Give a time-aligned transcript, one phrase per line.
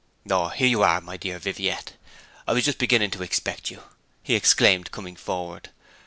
[0.31, 1.93] 'O here you are, my dear Viviette!
[2.47, 3.83] I was just beginning to expect you,'
[4.23, 5.69] he exclaimed, coming forward.